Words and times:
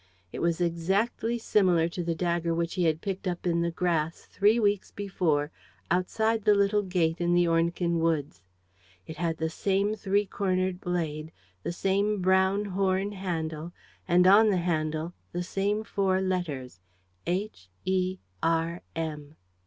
It 0.33 0.39
was 0.39 0.59
exactly 0.59 1.37
similar 1.37 1.87
to 1.89 2.03
the 2.03 2.15
dagger 2.15 2.55
which 2.55 2.73
he 2.73 2.85
had 2.85 3.01
picked 3.01 3.27
up 3.27 3.45
in 3.45 3.61
the 3.61 3.69
grass, 3.69 4.21
three 4.25 4.59
weeks 4.59 4.89
before, 4.89 5.51
outside 5.91 6.43
the 6.43 6.55
little 6.55 6.81
gate 6.81 7.21
in 7.21 7.35
the 7.35 7.47
Ornequin 7.47 7.99
woods. 7.99 8.41
It 9.05 9.17
had 9.17 9.37
the 9.37 9.47
same 9.47 9.93
three 9.93 10.25
cornered 10.25 10.81
blade, 10.81 11.31
the 11.61 11.71
same 11.71 12.19
brown 12.19 12.65
horn 12.65 13.11
handle 13.11 13.73
and, 14.07 14.25
on 14.25 14.49
the 14.49 14.57
handle, 14.57 15.13
the 15.33 15.43
same 15.43 15.83
four 15.83 16.19
letters: 16.19 16.79
H, 17.27 17.69
E, 17.85 18.17
R, 18.41 18.81
M. 18.95 19.35